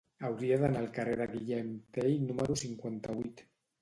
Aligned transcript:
Hauria 0.27 0.55
d'anar 0.61 0.79
al 0.83 0.87
carrer 0.95 1.13
de 1.21 1.27
Guillem 1.33 1.69
Tell 1.99 2.19
número 2.31 2.57
cinquanta-vuit. 2.63 3.45